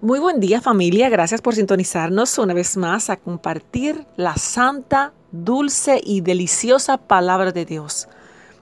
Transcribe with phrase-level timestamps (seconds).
[0.00, 6.00] Muy buen día familia, gracias por sintonizarnos una vez más a compartir la santa, dulce
[6.04, 8.08] y deliciosa palabra de Dios.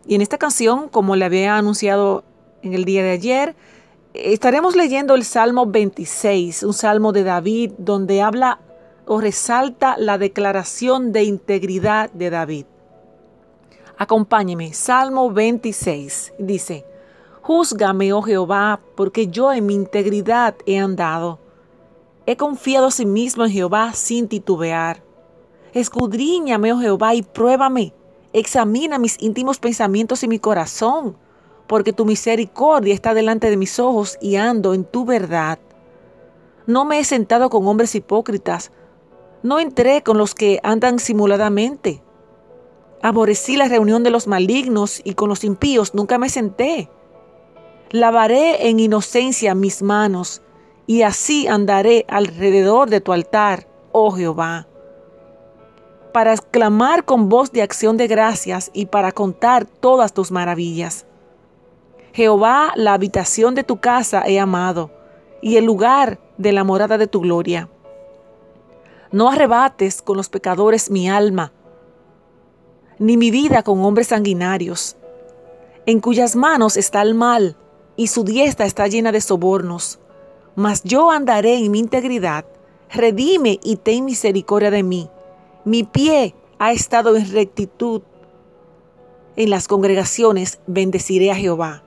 [0.06, 2.24] Y en esta canción, como le había anunciado
[2.62, 3.54] en el día de ayer,
[4.14, 8.60] estaremos leyendo el Salmo 26, un salmo de David donde habla
[9.04, 12.64] o resalta la declaración de integridad de David.
[13.98, 16.86] Acompáñeme, Salmo 26, dice,
[17.46, 21.38] Júzgame, oh Jehová, porque yo en mi integridad he andado.
[22.26, 25.04] He confiado a sí mismo en Jehová sin titubear.
[25.72, 27.94] Escudriñame, oh Jehová, y pruébame.
[28.32, 31.16] Examina mis íntimos pensamientos y mi corazón,
[31.68, 35.60] porque tu misericordia está delante de mis ojos y ando en tu verdad.
[36.66, 38.72] No me he sentado con hombres hipócritas,
[39.44, 42.02] no entré con los que andan simuladamente.
[43.02, 46.90] Aborrecí la reunión de los malignos y con los impíos nunca me senté.
[47.90, 50.42] Lavaré en inocencia mis manos,
[50.86, 54.66] y así andaré alrededor de tu altar, oh Jehová,
[56.12, 61.06] para exclamar con voz de acción de gracias y para contar todas tus maravillas.
[62.12, 64.90] Jehová, la habitación de tu casa he amado,
[65.42, 67.68] y el lugar de la morada de tu gloria.
[69.12, 71.52] No arrebates con los pecadores mi alma,
[72.98, 74.96] ni mi vida con hombres sanguinarios,
[75.84, 77.56] en cuyas manos está el mal,
[77.96, 79.98] y su diestra está llena de sobornos.
[80.54, 82.44] Mas yo andaré en mi integridad,
[82.90, 85.10] redime y ten misericordia de mí.
[85.64, 88.02] Mi pie ha estado en rectitud.
[89.36, 91.82] En las congregaciones bendeciré a Jehová.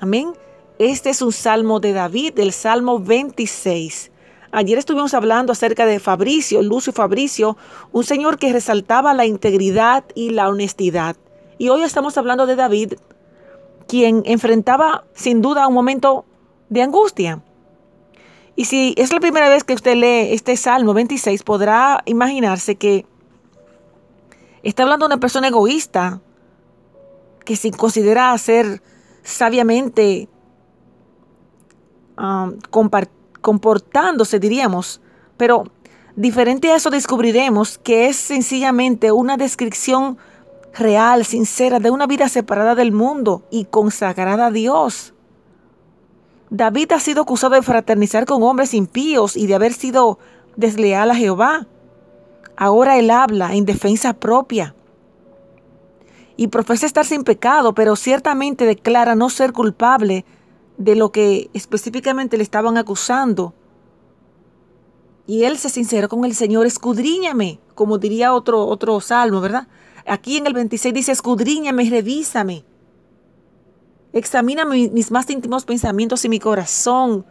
[0.00, 0.32] Amén.
[0.78, 4.12] Este es un salmo de David, del Salmo 26.
[4.52, 7.56] Ayer estuvimos hablando acerca de Fabricio, Lucio Fabricio,
[7.92, 11.16] un señor que resaltaba la integridad y la honestidad.
[11.58, 12.94] Y hoy estamos hablando de David,
[13.88, 16.24] quien enfrentaba sin duda un momento
[16.68, 17.42] de angustia.
[18.56, 23.04] Y si es la primera vez que usted lee este Salmo 26, podrá imaginarse que
[24.62, 26.20] está hablando de una persona egoísta,
[27.44, 28.82] que se considera ser
[29.22, 30.28] sabiamente
[32.18, 32.58] um,
[33.40, 35.00] comportándose, diríamos,
[35.36, 35.64] pero
[36.16, 40.16] diferente a eso descubriremos que es sencillamente una descripción
[40.78, 45.14] real, sincera, de una vida separada del mundo y consagrada a Dios.
[46.50, 50.18] David ha sido acusado de fraternizar con hombres impíos y de haber sido
[50.56, 51.66] desleal a Jehová.
[52.56, 54.74] Ahora él habla en defensa propia
[56.36, 60.24] y profesa estar sin pecado, pero ciertamente declara no ser culpable
[60.76, 63.54] de lo que específicamente le estaban acusando.
[65.26, 69.66] Y él se sinceró con el Señor, escudriñame, como diría otro, otro salmo, ¿verdad?
[70.06, 72.64] Aquí en el 26 dice, escudriñame, revísame.
[74.12, 77.26] Examina mis más íntimos pensamientos y mi corazón.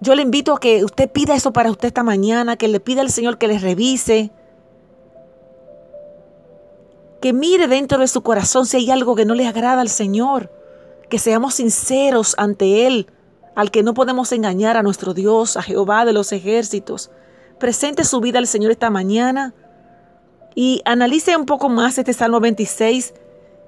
[0.00, 3.00] Yo le invito a que usted pida eso para usted esta mañana, que le pida
[3.00, 4.30] al Señor que le revise.
[7.20, 10.52] Que mire dentro de su corazón si hay algo que no le agrada al Señor.
[11.08, 13.08] Que seamos sinceros ante Él,
[13.56, 17.10] al que no podemos engañar a nuestro Dios, a Jehová de los ejércitos.
[17.58, 19.54] Presente su vida al Señor esta mañana
[20.60, 23.14] y analice un poco más este Salmo 26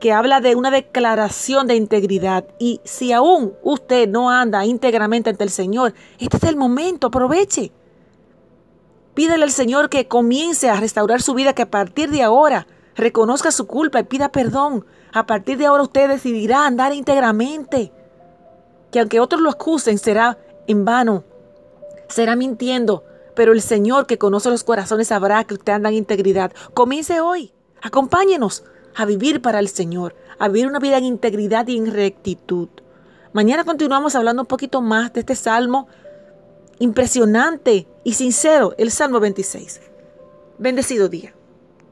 [0.01, 2.45] que habla de una declaración de integridad.
[2.59, 7.71] Y si aún usted no anda íntegramente ante el Señor, este es el momento, aproveche.
[9.15, 13.53] Pídele al Señor que comience a restaurar su vida, que a partir de ahora reconozca
[13.53, 14.85] su culpa y pida perdón.
[15.13, 17.93] A partir de ahora usted decidirá andar íntegramente.
[18.91, 21.23] Que aunque otros lo acusen, será en vano,
[22.09, 23.05] será mintiendo,
[23.41, 26.53] pero el Señor que conoce los corazones sabrá que usted anda en integridad.
[26.75, 27.55] Comience hoy.
[27.81, 28.65] Acompáñenos
[28.95, 32.69] a vivir para el Señor, a vivir una vida en integridad y en rectitud.
[33.33, 35.89] Mañana continuamos hablando un poquito más de este salmo
[36.81, 39.81] impresionante y sincero, el Salmo 26.
[40.59, 41.33] Bendecido día.